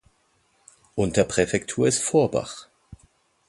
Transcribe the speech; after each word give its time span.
Unterpräfektur 0.95 1.85
ist 1.87 2.01
Forbach. 2.01 2.67